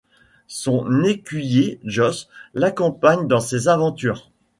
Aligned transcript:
Son 0.47 1.03
écuyer 1.03 1.79
Jos 1.83 2.25
l'accompagne 2.55 3.27
dans 3.27 3.39
ses 3.39 3.67
aventures. 3.67 4.31